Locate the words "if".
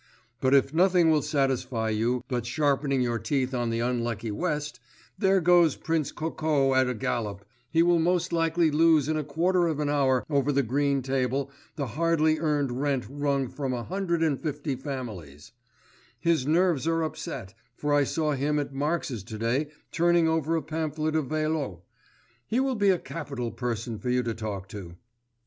0.55-0.73